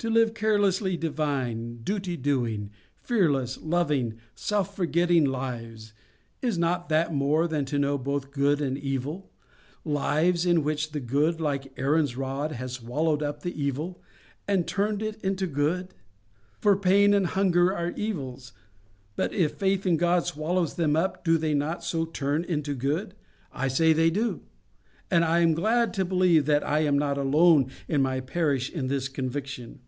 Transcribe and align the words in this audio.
To 0.00 0.08
live 0.08 0.32
carelessly 0.32 0.96
divine, 0.96 1.82
duty 1.84 2.16
doing, 2.16 2.70
fearless, 3.02 3.60
loving, 3.60 4.14
self 4.34 4.74
forgetting 4.74 5.26
lives—is 5.26 6.56
not 6.56 6.88
that 6.88 7.12
more 7.12 7.46
than 7.46 7.66
to 7.66 7.78
know 7.78 7.98
both 7.98 8.30
good 8.30 8.62
and 8.62 8.78
evil—lives 8.78 10.46
in 10.46 10.64
which 10.64 10.92
the 10.92 11.00
good, 11.00 11.38
like 11.38 11.78
Aaron's 11.78 12.16
rod, 12.16 12.52
has 12.52 12.72
swallowed 12.72 13.22
up 13.22 13.42
the 13.42 13.62
evil, 13.62 14.00
and 14.48 14.66
turned 14.66 15.02
it 15.02 15.22
into 15.22 15.46
good? 15.46 15.92
For 16.58 16.78
pain 16.78 17.12
and 17.12 17.26
hunger 17.26 17.70
are 17.74 17.92
evils, 17.94 18.54
but 19.16 19.34
if 19.34 19.56
faith 19.56 19.84
in 19.84 19.98
God 19.98 20.24
swallows 20.24 20.76
them 20.76 20.96
up, 20.96 21.24
do 21.24 21.36
they 21.36 21.52
not 21.52 21.84
so 21.84 22.06
turn 22.06 22.42
into 22.44 22.74
good? 22.74 23.12
I 23.52 23.68
say 23.68 23.92
they 23.92 24.08
do. 24.08 24.40
And 25.10 25.26
I 25.26 25.40
am 25.40 25.52
glad 25.52 25.92
to 25.92 26.06
believe 26.06 26.46
that 26.46 26.66
I 26.66 26.78
am 26.86 26.98
not 26.98 27.18
alone 27.18 27.70
in 27.86 28.00
my 28.00 28.20
parish 28.20 28.70
in 28.70 28.86
this 28.86 29.06
conviction. 29.06 29.80